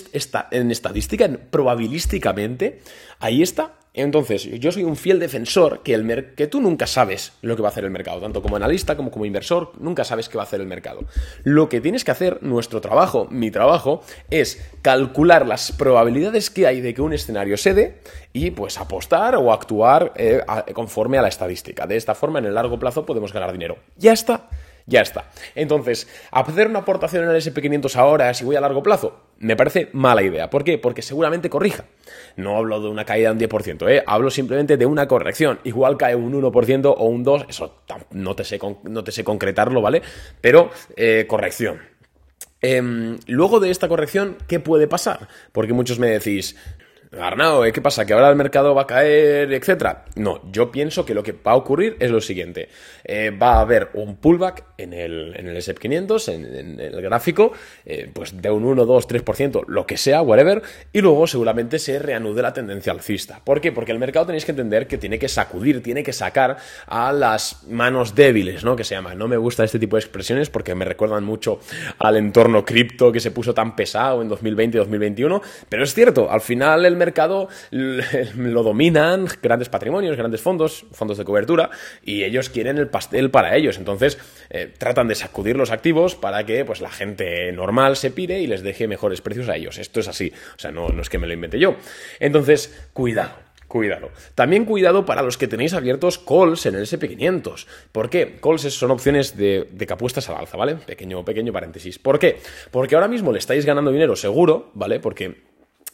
en 0.51 0.71
estadística, 0.71 1.29
probabilísticamente, 1.51 2.81
ahí 3.19 3.43
está. 3.43 3.80
Entonces, 3.93 4.45
yo 4.45 4.71
soy 4.71 4.85
un 4.85 4.97
fiel 4.97 5.19
defensor 5.19 5.83
que, 5.83 5.95
el 5.95 6.35
que 6.37 6.47
tú 6.47 6.61
nunca 6.61 6.87
sabes 6.87 7.33
lo 7.43 7.57
que 7.57 7.63
va 7.63 7.69
a 7.69 7.73
hacer 7.73 7.85
el 7.85 7.91
mercado, 7.91 8.21
tanto 8.21 8.41
como 8.41 8.57
analista 8.57 8.97
como 8.97 9.11
como 9.11 9.25
inversor, 9.25 9.73
nunca 9.81 10.05
sabes 10.05 10.29
qué 10.29 10.37
va 10.37 10.45
a 10.45 10.47
hacer 10.47 10.61
el 10.61 10.67
mercado. 10.67 11.01
Lo 11.43 11.69
que 11.69 11.81
tienes 11.81 12.05
que 12.05 12.13
hacer, 12.13 12.43
nuestro 12.43 12.81
trabajo, 12.81 13.27
mi 13.31 13.51
trabajo, 13.51 14.03
es 14.31 14.63
calcular 14.83 15.47
las 15.47 15.73
probabilidades 15.73 16.51
que 16.51 16.67
hay 16.67 16.81
de 16.81 16.95
que 16.95 17.03
un 17.03 17.13
escenario 17.13 17.57
se 17.57 17.75
dé 17.75 17.99
y 18.33 18.53
pues 18.53 18.79
apostar 18.79 19.35
o 19.35 19.53
actuar 19.53 20.13
eh, 20.17 20.41
conforme 20.73 21.19
a 21.19 21.23
la 21.23 21.29
estadística. 21.29 21.87
De 21.87 21.97
esta 21.97 22.15
forma, 22.15 22.39
en 22.39 22.47
el 22.47 22.55
largo 22.55 22.79
plazo 22.79 23.05
podemos 23.05 23.33
ganar 23.33 23.53
dinero. 23.53 23.79
Ya 23.97 24.13
está. 24.13 24.49
Ya 24.87 25.01
está. 25.01 25.31
Entonces, 25.55 26.09
hacer 26.31 26.69
una 26.69 26.81
aportación 26.81 27.25
en 27.25 27.31
el 27.31 27.37
SP500 27.37 27.97
ahora, 27.97 28.33
si 28.35 28.45
voy 28.45 28.57
a 28.57 28.61
largo 28.61 28.83
plazo, 28.83 29.21
me 29.39 29.57
parece 29.57 29.89
mala 29.93 30.23
idea. 30.23 30.51
¿Por 30.51 30.65
qué? 30.65 30.79
Porque 30.79 31.03
seguramente 31.03 31.49
corrija. 31.49 31.85
No 32.37 32.57
hablo 32.57 32.81
de 32.81 32.89
una 32.89 33.05
caída 33.05 33.33
de 33.33 33.45
un 33.45 33.51
10%, 33.51 33.91
¿eh? 33.91 34.03
hablo 34.07 34.31
simplemente 34.31 34.77
de 34.77 34.87
una 34.87 35.09
corrección. 35.09 35.61
Igual 35.65 35.97
cae 35.97 36.15
un 36.15 36.33
1% 36.33 36.95
o 36.97 37.05
un 37.05 37.25
2%, 37.25 37.47
eso 37.49 37.83
no 38.11 38.37
te 38.37 38.45
sé, 38.45 38.59
no 38.85 39.05
te 39.05 39.13
sé 39.13 39.25
concretarlo, 39.25 39.81
¿vale? 39.81 40.03
Pero 40.41 40.71
eh, 40.97 41.27
corrección. 41.29 41.81
Em, 42.63 43.19
luego 43.27 43.59
de 43.61 43.71
esta 43.71 43.89
corrección, 43.89 44.37
¿qué 44.47 44.61
puede 44.61 44.87
pasar? 44.87 45.29
Porque 45.53 45.73
muchos 45.73 45.99
me 45.99 46.09
decís, 46.09 46.57
Arnau, 47.19 47.65
¿eh? 47.65 47.73
¿qué 47.73 47.81
pasa? 47.81 48.07
¿Que 48.07 48.13
ahora 48.13 48.31
el 48.31 48.37
mercado 48.37 48.73
va 48.73 48.83
a 48.83 48.87
caer, 48.87 49.53
etcétera? 49.53 50.05
No, 50.15 50.41
yo 50.53 50.71
pienso 50.71 51.05
que 51.05 51.13
lo 51.13 51.25
que 51.25 51.33
va 51.33 51.53
a 51.53 51.57
ocurrir 51.57 51.97
es 51.99 52.09
lo 52.09 52.21
siguiente. 52.21 52.69
Eh, 53.03 53.31
va 53.31 53.55
a 53.55 53.61
haber 53.63 53.91
un 53.95 54.17
pullback 54.17 54.65
en 54.79 54.93
el, 54.93 55.35
en 55.37 55.49
el 55.49 55.57
S&P 55.57 55.81
500, 55.81 56.29
en, 56.29 56.79
el 56.79 57.03
gráfico, 57.03 57.53
eh, 57.85 58.09
pues 58.13 58.41
de 58.41 58.49
un 58.49 58.65
1, 58.65 58.87
2, 58.87 59.09
3%, 59.09 59.65
lo 59.67 59.87
que 59.87 59.97
sea, 59.97 60.23
whatever, 60.23 60.63
y 60.93 61.01
luego 61.01 61.27
seguramente 61.27 61.81
se 61.81 61.99
reanude 61.99 62.43
la 62.43 62.53
tendencia 62.53 62.93
alcista. 62.93 63.41
¿Por 63.45 63.61
qué? 63.61 63.73
Porque 63.73 63.91
el 63.91 63.99
mercado 63.99 64.27
tenéis 64.27 64.45
que 64.45 64.53
entender 64.53 64.87
que 64.87 64.97
tiene 64.97 65.19
que 65.19 65.29
sacudir, 65.29 65.83
tiene 65.83 66.05
que 66.05 66.13
sacar 66.13 66.59
a 66.87 67.13
las 67.13 67.65
manos 67.69 68.15
débiles, 68.15 68.63
¿no? 68.63 68.77
Que 68.77 68.85
se 68.85 68.95
llama. 68.95 69.17
No 69.17 69.27
me 69.27 69.37
gusta 69.37 69.65
este 69.65 69.81
tipo 69.81 69.97
de 69.97 70.01
expresiones 70.01 70.49
porque 70.49 70.77
me 70.77 70.85
recuerdan 70.85 71.25
mucho 71.25 71.59
al 71.99 72.17
entorno 72.17 72.65
cripto 72.65 73.11
que 73.11 73.19
se 73.19 73.33
puso 73.33 73.53
tan 73.53 73.75
pesado 73.75 74.23
en 74.23 74.29
2020 74.29 74.77
y 74.77 74.79
2021, 74.79 75.43
pero 75.69 75.83
es 75.83 75.93
cierto, 75.93 76.31
al 76.31 76.41
final 76.41 76.85
el 76.85 77.00
mercado 77.01 77.49
lo 77.71 78.63
dominan 78.63 79.27
grandes 79.43 79.69
patrimonios, 79.69 80.17
grandes 80.17 80.41
fondos, 80.41 80.87
fondos 80.93 81.19
de 81.19 81.25
cobertura, 81.25 81.71
y 82.05 82.23
ellos 82.23 82.49
quieren 82.51 82.79
el 82.79 82.87
pastel 82.87 83.31
para 83.31 83.57
ellos. 83.57 83.79
Entonces, 83.79 84.19
eh, 84.51 84.73
tratan 84.79 85.09
de 85.09 85.17
sacudir 85.17 85.57
los 85.57 85.73
activos 85.73 86.15
para 86.15 86.45
que 86.45 86.65
pues, 86.65 86.81
la 86.81 86.91
gente 86.91 87.51
normal 87.53 87.97
se 87.97 88.13
pire 88.13 88.41
y 88.41 88.47
les 88.47 88.63
deje 88.63 88.87
mejores 88.87 89.21
precios 89.21 89.49
a 89.49 89.57
ellos. 89.57 89.79
Esto 89.79 89.99
es 89.99 90.07
así. 90.07 90.33
O 90.55 90.59
sea, 90.59 90.71
no, 90.71 90.91
no 90.91 91.03
es 91.03 91.09
que 91.09 91.19
me 91.19 91.27
lo 91.27 91.33
invente 91.33 91.59
yo. 91.59 91.77
Entonces, 92.21 92.89
cuidado. 92.93 93.51
Cuidado. 93.71 94.11
También 94.35 94.65
cuidado 94.65 95.07
para 95.07 95.23
los 95.23 95.39
que 95.39 95.47
tenéis 95.47 95.75
abiertos 95.75 96.19
calls 96.19 96.67
en 96.67 96.75
el 96.75 96.87
SP500. 96.87 97.67
¿Por 97.93 98.11
qué? 98.11 98.41
Calls 98.43 98.63
son 98.63 98.91
opciones 98.91 99.37
de, 99.37 99.69
de 99.71 99.87
al 99.89 100.37
alza, 100.37 100.57
¿vale? 100.57 100.75
Pequeño, 100.75 101.25
pequeño 101.25 101.53
paréntesis. 101.53 101.97
¿Por 102.01 102.19
qué? 102.19 102.41
Porque 102.73 102.97
ahora 102.97 103.07
mismo 103.07 103.31
le 103.31 103.39
estáis 103.39 103.65
ganando 103.65 103.93
dinero 103.93 104.17
seguro, 104.17 104.73
¿vale? 104.75 104.99
Porque 104.99 105.50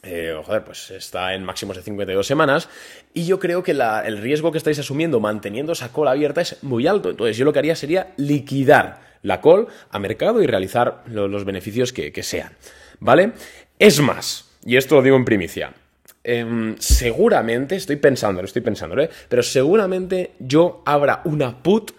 eh, 0.07 0.41
joder, 0.45 0.63
pues 0.63 0.91
está 0.93 1.35
en 1.35 1.43
máximos 1.43 1.77
de 1.77 1.83
52 1.83 2.27
semanas 2.27 2.69
y 3.13 3.27
yo 3.27 3.41
creo 3.41 3.63
que 3.63 3.73
el 3.73 4.19
riesgo 4.19 4.53
que 4.53 4.59
estáis 4.59 4.79
asumiendo 4.79 5.19
manteniendo 5.19 5.73
esa 5.73 5.93
call 5.93 6.09
abierta 6.09 6.41
es 6.41 6.63
muy 6.63 6.87
alto. 6.87 7.11
Entonces 7.11 7.37
yo 7.37 7.45
lo 7.45 7.53
que 7.53 7.59
haría 7.59 7.75
sería 7.75 8.13
liquidar 8.17 9.01
la 9.23 9.41
call 9.41 9.67
a 9.91 9.99
mercado 9.99 10.41
y 10.43 10.47
realizar 10.47 11.03
los 11.07 11.45
beneficios 11.45 11.93
que, 11.93 12.23
sean. 12.23 12.53
¿Vale? 13.01 13.33
Es 13.79 14.01
más, 14.01 14.49
y 14.65 14.77
esto 14.77 14.95
lo 14.95 15.03
digo 15.03 15.17
en 15.17 15.25
primicia, 15.25 15.75
em, 16.23 16.77
seguramente, 16.79 17.75
estoy 17.75 17.97
pensando, 17.97 18.41
lo 18.41 18.47
estoy 18.47 18.63
pensando, 18.63 18.99
¿eh? 19.01 19.11
pero 19.29 19.43
seguramente 19.43 20.33
yo 20.39 20.83
abra 20.87 21.23
una 21.25 21.63
put 21.63 21.91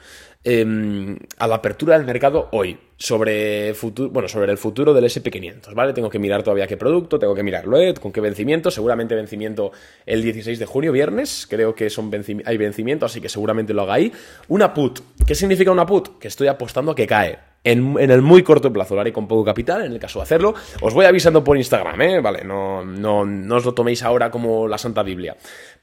em, 0.44 1.18
a 1.38 1.48
la 1.48 1.56
apertura 1.56 1.98
del 1.98 2.08
mercado 2.08 2.48
hoy 2.52 2.80
sobre, 2.98 3.76
futuro, 3.76 4.10
bueno, 4.10 4.28
sobre 4.28 4.52
el 4.52 4.58
futuro 4.58 4.94
del 4.94 5.06
SP500, 5.06 5.74
¿vale? 5.76 5.94
Tengo 5.94 6.10
que 6.10 6.18
mirar 6.18 6.42
todavía 6.42 6.66
qué 6.66 6.78
producto, 6.78 7.20
tengo 7.20 7.36
que 7.36 7.44
mirarlo, 7.44 7.80
¿eh? 7.80 7.94
con 7.94 8.12
qué 8.12 8.22
vencimiento, 8.22 8.72
seguramente 8.72 9.14
vencimiento 9.14 9.72
el 10.06 10.24
16 10.24 10.58
de 10.58 10.66
junio, 10.66 10.92
viernes, 10.92 11.46
creo 11.48 11.76
que 11.76 11.90
son 11.92 12.12
hay 12.46 12.58
vencimiento, 12.58 13.06
así 13.06 13.22
que 13.22 13.30
seguramente 13.30 13.74
lo 13.74 13.84
haga 13.84 13.94
ahí. 13.94 14.12
Una 14.48 14.74
put, 14.74 15.00
¿qué 15.26 15.36
significa 15.36 15.72
una 15.72 15.86
put? 15.86 16.18
Que 16.18 16.28
estoy 16.28 16.48
apostando 16.48 16.92
a 16.92 16.96
que 16.96 17.06
cae. 17.06 17.38
En, 17.64 17.98
el 18.00 18.22
muy 18.22 18.44
corto 18.44 18.72
plazo, 18.72 18.96
lo 18.96 19.02
haré 19.02 19.12
con 19.12 19.28
poco 19.28 19.44
capital, 19.44 19.84
en 19.84 19.92
el 19.92 20.00
caso 20.00 20.20
de 20.20 20.24
hacerlo. 20.24 20.56
Os 20.82 20.94
voy 20.94 21.06
avisando 21.06 21.44
por 21.44 21.58
Instagram, 21.58 22.02
¿eh? 22.02 22.22
Vale, 22.22 22.44
no, 22.46 22.86
no, 22.86 23.26
no 23.26 23.56
os 23.56 23.66
lo 23.66 23.74
toméis 23.74 24.04
ahora 24.04 24.32
como 24.32 24.68
la 24.68 24.78
Santa 24.78 25.04
Biblia. 25.04 25.36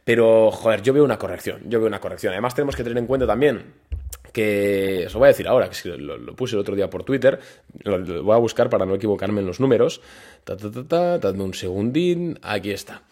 Pero, 0.02 0.50
joder, 0.50 0.82
yo 0.82 0.94
veo 0.94 1.04
una 1.04 1.18
corrección, 1.18 1.60
yo 1.66 1.78
veo 1.80 1.88
una 1.88 2.00
corrección. 2.00 2.32
Además 2.32 2.54
tenemos 2.54 2.74
que 2.74 2.82
tener 2.82 2.96
en 2.96 3.06
cuenta 3.06 3.26
también 3.26 3.64
que 4.34 5.04
os 5.06 5.14
lo 5.14 5.20
voy 5.20 5.26
a 5.26 5.32
decir 5.32 5.46
ahora, 5.46 5.70
que 5.70 5.96
lo, 5.96 6.34
puse 6.34 6.56
el 6.56 6.60
otro 6.60 6.74
día 6.74 6.90
por 6.90 7.04
Twitter, 7.04 7.38
lo, 7.84 8.22
voy 8.24 8.34
a 8.34 8.38
buscar 8.38 8.68
para 8.68 8.84
no 8.84 8.94
equivocarme 8.96 9.40
en 9.40 9.46
los 9.46 9.60
números. 9.60 10.02
Ta, 10.42 10.56
ta, 10.56 11.20
ta, 11.20 11.30
un 11.30 11.54
segundín, 11.54 12.38
aquí 12.42 12.72
está. 12.72 13.02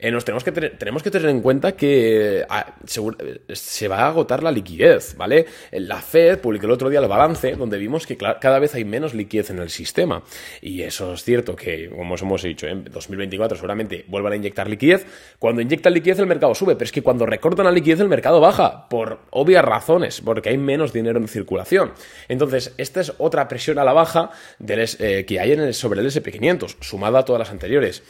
Eh, 0.00 0.12
nos 0.12 0.24
tenemos 0.24 0.44
que, 0.44 0.52
tenemos 0.52 1.02
que 1.02 1.10
tener 1.10 1.28
en 1.28 1.40
cuenta 1.40 1.72
que 1.72 2.44
ah, 2.48 2.76
se 2.84 3.88
va 3.88 3.96
a 4.02 4.06
agotar 4.06 4.44
la 4.44 4.52
liquidez, 4.52 5.16
¿vale? 5.16 5.46
La 5.72 6.00
Fed 6.00 6.38
publicó 6.38 6.66
el 6.66 6.72
otro 6.72 6.88
día 6.88 7.00
el 7.00 7.08
balance 7.08 7.56
donde 7.56 7.78
vimos 7.78 8.06
que 8.06 8.16
cada 8.16 8.60
vez 8.60 8.76
hay 8.76 8.84
menos 8.84 9.12
liquidez 9.12 9.50
en 9.50 9.58
el 9.58 9.70
sistema. 9.70 10.22
Y 10.62 10.82
eso 10.82 11.14
es 11.14 11.24
cierto 11.24 11.56
que, 11.56 11.90
como 11.90 12.14
os 12.14 12.22
hemos 12.22 12.42
dicho, 12.42 12.68
en 12.68 12.84
2024 12.84 13.56
seguramente 13.56 14.04
vuelvan 14.06 14.34
a 14.34 14.36
inyectar 14.36 14.68
liquidez. 14.68 15.04
Cuando 15.40 15.62
inyectan 15.62 15.92
liquidez 15.92 16.20
el 16.20 16.26
mercado 16.26 16.54
sube, 16.54 16.76
pero 16.76 16.84
es 16.84 16.92
que 16.92 17.02
cuando 17.02 17.26
recortan 17.26 17.66
la 17.66 17.72
liquidez 17.72 17.98
el 17.98 18.08
mercado 18.08 18.40
baja, 18.40 18.88
por 18.88 19.22
obvias 19.30 19.64
razones, 19.64 20.20
porque 20.20 20.50
hay 20.50 20.58
menos 20.58 20.92
dinero 20.92 21.18
en 21.18 21.26
circulación. 21.26 21.92
Entonces, 22.28 22.72
esta 22.78 23.00
es 23.00 23.14
otra 23.18 23.48
presión 23.48 23.80
a 23.80 23.84
la 23.84 23.94
baja 23.94 24.30
eh, 24.64 25.24
que 25.26 25.40
hay 25.40 25.52
en 25.52 25.60
el, 25.60 25.74
sobre 25.74 26.02
el 26.02 26.06
SP500, 26.06 26.76
sumada 26.82 27.18
a 27.18 27.24
todas 27.24 27.40
las 27.40 27.50
anteriores. 27.50 28.04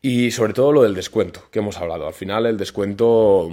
Y 0.00 0.30
sobre 0.30 0.52
todo 0.52 0.72
lo 0.72 0.82
del 0.82 0.94
descuento 0.94 1.42
que 1.50 1.58
hemos 1.58 1.78
hablado. 1.78 2.06
Al 2.06 2.14
final 2.14 2.46
el 2.46 2.56
descuento 2.56 3.50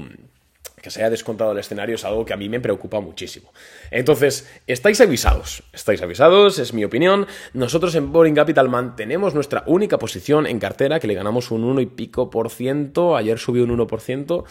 que 0.86 0.92
se 0.92 1.00
haya 1.00 1.10
descontado 1.10 1.52
el 1.52 1.58
escenario 1.58 1.96
es 1.96 2.06
algo 2.06 2.26
que 2.26 2.34
a 2.34 2.38
mí 2.38 2.48
me 2.48 2.60
preocupa 2.60 3.00
muchísimo. 3.00 3.52
Entonces, 3.90 4.48
estáis 4.68 5.02
avisados, 5.02 5.64
estáis 5.74 6.00
avisados, 6.04 6.60
es 6.60 6.76
mi 6.76 6.84
opinión. 6.84 7.26
Nosotros 7.54 7.96
en 7.96 8.12
Boring 8.12 8.36
Capital 8.36 8.70
mantenemos 8.70 9.34
nuestra 9.34 9.64
única 9.66 9.98
posición 9.98 10.46
en 10.46 10.60
cartera, 10.60 11.00
que 11.00 11.08
le 11.08 11.16
ganamos 11.16 11.50
un 11.50 11.64
1 11.64 11.82
y 11.82 11.88
pico 11.88 12.30
por 12.30 12.52
ciento, 12.52 13.16
ayer 13.16 13.40
subió 13.40 13.64
un 13.64 13.76
1%, 13.76 14.44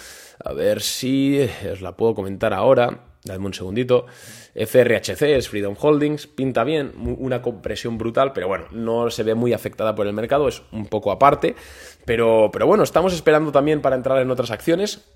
a 0.44 0.52
ver 0.54 0.82
si 0.82 1.48
os 1.70 1.80
la 1.80 1.92
puedo 1.92 2.16
comentar 2.16 2.52
ahora, 2.52 3.13
dadme 3.24 3.46
un 3.46 3.54
segundito. 3.54 4.06
FRHC 4.54 5.22
es 5.22 5.48
Freedom 5.48 5.74
Holdings, 5.80 6.26
pinta 6.26 6.62
bien, 6.62 6.92
una 6.96 7.40
compresión 7.42 7.96
brutal, 7.98 8.32
pero 8.34 8.48
bueno, 8.48 8.66
no 8.70 9.10
se 9.10 9.22
ve 9.22 9.34
muy 9.34 9.52
afectada 9.52 9.94
por 9.94 10.06
el 10.06 10.12
mercado, 10.12 10.46
es 10.46 10.62
un 10.72 10.86
poco 10.86 11.10
aparte, 11.10 11.56
pero, 12.04 12.50
pero 12.52 12.66
bueno, 12.66 12.84
estamos 12.84 13.14
esperando 13.14 13.50
también 13.50 13.80
para 13.80 13.96
entrar 13.96 14.20
en 14.20 14.30
otras 14.30 14.50
acciones. 14.50 15.08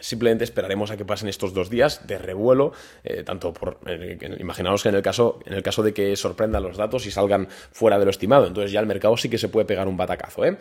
Simplemente 0.00 0.44
esperaremos 0.44 0.90
a 0.90 0.96
que 0.96 1.04
pasen 1.04 1.28
estos 1.28 1.54
dos 1.54 1.70
días 1.70 2.06
de 2.06 2.18
revuelo, 2.18 2.72
eh, 3.04 3.22
tanto 3.22 3.52
por, 3.52 3.78
eh, 3.86 4.18
imaginaos 4.38 4.82
que 4.82 4.88
en 4.88 4.94
el, 4.94 5.02
caso, 5.02 5.40
en 5.46 5.52
el 5.52 5.62
caso 5.62 5.82
de 5.82 5.92
que 5.92 6.16
sorprendan 6.16 6.62
los 6.62 6.76
datos 6.76 7.06
y 7.06 7.10
salgan 7.10 7.48
fuera 7.72 7.98
de 7.98 8.04
lo 8.04 8.10
estimado, 8.10 8.46
entonces 8.46 8.72
ya 8.72 8.80
el 8.80 8.86
mercado 8.86 9.16
sí 9.16 9.28
que 9.28 9.38
se 9.38 9.48
puede 9.48 9.66
pegar 9.66 9.88
un 9.88 9.96
batacazo, 9.96 10.44
¿eh? 10.44 10.56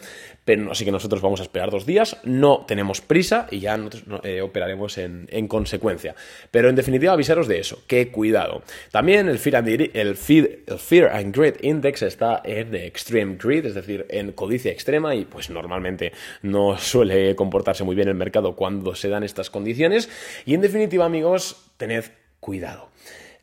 Pero 0.45 0.71
así 0.71 0.85
que 0.85 0.91
nosotros 0.91 1.21
vamos 1.21 1.39
a 1.39 1.43
esperar 1.43 1.71
dos 1.71 1.85
días, 1.85 2.17
no 2.23 2.65
tenemos 2.67 3.01
prisa 3.01 3.47
y 3.51 3.59
ya 3.59 3.79
eh, 4.23 4.41
operaremos 4.41 4.97
en, 4.97 5.27
consecuencia. 5.47 6.15
Pero 6.51 6.69
en 6.69 6.75
definitiva 6.75 7.13
avisaros 7.13 7.47
de 7.47 7.59
eso, 7.59 7.81
que 7.87 8.11
cuidado. 8.11 8.61
También 8.91 9.29
el 9.29 9.39
Fear 9.39 9.55
and, 9.57 9.67
el 9.93 10.15
Fear 10.15 11.09
and 11.11 11.35
Greed 11.35 11.55
Index 11.61 12.01
está 12.03 12.41
en 12.43 12.75
Extreme 12.75 13.37
Greed, 13.41 13.65
es 13.65 13.75
decir, 13.75 14.05
en 14.09 14.31
codicia 14.31 14.71
extrema 14.71 15.15
y 15.15 15.25
pues 15.25 15.49
normalmente 15.49 16.11
no 16.41 16.77
suele 16.77 17.35
comportarse 17.35 17.83
muy 17.83 17.95
bien 17.95 18.07
el 18.07 18.15
mercado 18.15 18.55
cuando 18.55 18.95
se 18.95 19.09
dan 19.09 19.23
estas 19.29 19.49
condiciones. 19.49 20.09
Y 20.45 20.53
en 20.53 20.61
definitiva, 20.61 21.05
amigos, 21.05 21.71
tened 21.77 22.05
cuidado. 22.39 22.89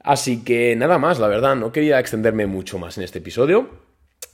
Así 0.01 0.45
que 0.45 0.77
nada 0.77 0.99
más, 0.99 1.19
la 1.19 1.29
verdad, 1.29 1.57
no 1.57 1.73
quería 1.73 1.99
extenderme 1.99 2.47
mucho 2.47 2.79
más 2.79 2.97
en 2.99 3.05
este 3.05 3.19
episodio. 3.19 3.86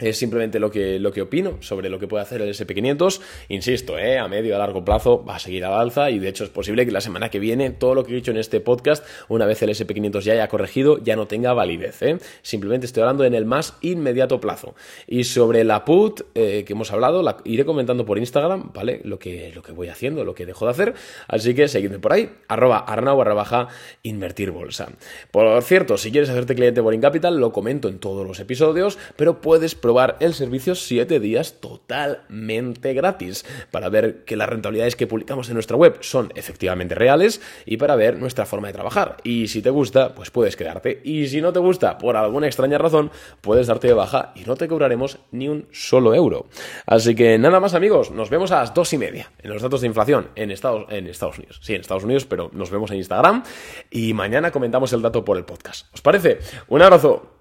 Es 0.02 0.18
simplemente 0.18 0.58
lo 0.58 0.70
que, 0.70 0.98
lo 0.98 1.12
que 1.12 1.22
opino 1.22 1.58
sobre 1.60 1.88
lo 1.88 1.98
que 1.98 2.08
puede 2.08 2.22
hacer 2.22 2.42
el 2.42 2.50
SP500. 2.50 3.20
Insisto, 3.48 3.98
¿eh? 3.98 4.18
a 4.18 4.26
medio 4.28 4.56
a 4.56 4.58
largo 4.58 4.84
plazo 4.84 5.24
va 5.24 5.36
a 5.36 5.38
seguir 5.38 5.64
al 5.64 5.74
alza 5.74 6.10
y 6.10 6.18
de 6.18 6.28
hecho 6.28 6.44
es 6.44 6.50
posible 6.50 6.84
que 6.84 6.92
la 6.92 7.00
semana 7.00 7.30
que 7.30 7.38
viene 7.38 7.70
todo 7.70 7.94
lo 7.94 8.04
que 8.04 8.12
he 8.12 8.16
dicho 8.16 8.32
en 8.32 8.36
este 8.36 8.60
podcast, 8.60 9.04
una 9.28 9.46
vez 9.46 9.62
el 9.62 9.70
SP500 9.70 10.20
ya 10.20 10.32
haya 10.34 10.48
corregido, 10.48 10.98
ya 10.98 11.16
no 11.16 11.26
tenga 11.26 11.52
validez. 11.52 12.02
¿eh? 12.02 12.18
Simplemente 12.42 12.86
estoy 12.86 13.02
hablando 13.02 13.24
en 13.24 13.34
el 13.34 13.44
más 13.44 13.76
inmediato 13.80 14.40
plazo. 14.40 14.74
Y 15.06 15.24
sobre 15.24 15.64
la 15.64 15.84
put 15.84 16.22
eh, 16.34 16.64
que 16.66 16.72
hemos 16.72 16.92
hablado, 16.92 17.22
la 17.22 17.38
iré 17.44 17.64
comentando 17.64 18.04
por 18.04 18.18
Instagram, 18.18 18.72
¿vale? 18.74 19.00
Lo 19.04 19.18
que, 19.18 19.52
lo 19.54 19.62
que 19.62 19.72
voy 19.72 19.88
haciendo, 19.88 20.24
lo 20.24 20.34
que 20.34 20.46
dejo 20.46 20.64
de 20.64 20.70
hacer. 20.72 20.94
Así 21.28 21.54
que 21.54 21.68
seguidme 21.68 21.98
por 21.98 22.12
ahí, 22.12 22.30
arroba 22.48 22.78
arnau 22.78 23.16
barra 23.16 23.34
baja 23.34 23.68
invertir 24.02 24.50
bolsa. 24.50 24.88
Por 25.30 25.62
cierto, 25.62 25.96
si 25.96 26.10
quieres 26.10 26.30
hacerte 26.30 26.54
cliente 26.54 26.82
por 26.82 26.94
Incapital, 26.94 27.38
lo 27.38 27.52
comento 27.52 27.88
en 27.88 27.98
todos 27.98 28.26
los 28.26 28.40
episodios, 28.40 28.98
pero 29.16 29.40
puedes 29.40 29.74
el 30.20 30.34
servicio 30.34 30.74
7 30.74 31.20
días 31.20 31.60
totalmente 31.60 32.94
gratis 32.94 33.44
para 33.70 33.88
ver 33.88 34.24
que 34.24 34.36
las 34.36 34.48
rentabilidades 34.48 34.96
que 34.96 35.06
publicamos 35.06 35.48
en 35.48 35.54
nuestra 35.54 35.76
web 35.76 35.98
son 36.00 36.32
efectivamente 36.34 36.94
reales 36.94 37.40
y 37.66 37.76
para 37.76 37.94
ver 37.96 38.18
nuestra 38.18 38.46
forma 38.46 38.68
de 38.68 38.72
trabajar. 38.72 39.18
Y 39.22 39.48
si 39.48 39.60
te 39.62 39.70
gusta, 39.70 40.14
pues 40.14 40.30
puedes 40.30 40.56
quedarte. 40.56 41.00
Y 41.04 41.26
si 41.28 41.40
no 41.40 41.52
te 41.52 41.58
gusta, 41.58 41.98
por 41.98 42.16
alguna 42.16 42.46
extraña 42.46 42.78
razón, 42.78 43.10
puedes 43.40 43.66
darte 43.66 43.88
de 43.88 43.94
baja 43.94 44.32
y 44.34 44.44
no 44.44 44.56
te 44.56 44.68
cobraremos 44.68 45.18
ni 45.30 45.48
un 45.48 45.66
solo 45.72 46.14
euro. 46.14 46.46
Así 46.86 47.14
que 47.14 47.38
nada 47.38 47.60
más 47.60 47.74
amigos, 47.74 48.10
nos 48.10 48.30
vemos 48.30 48.50
a 48.52 48.60
las 48.60 48.74
dos 48.74 48.92
y 48.92 48.98
media 48.98 49.30
en 49.42 49.50
los 49.50 49.62
datos 49.62 49.82
de 49.82 49.86
inflación 49.86 50.28
en 50.36 50.50
Estados, 50.50 50.86
en 50.88 51.06
Estados 51.06 51.38
Unidos. 51.38 51.60
Sí, 51.62 51.74
en 51.74 51.82
Estados 51.82 52.04
Unidos, 52.04 52.24
pero 52.24 52.50
nos 52.52 52.70
vemos 52.70 52.90
en 52.90 52.96
Instagram 52.96 53.42
y 53.90 54.14
mañana 54.14 54.50
comentamos 54.50 54.92
el 54.92 55.02
dato 55.02 55.24
por 55.24 55.36
el 55.36 55.44
podcast. 55.44 55.92
¿Os 55.92 56.00
parece? 56.00 56.38
Un 56.68 56.82
abrazo. 56.82 57.31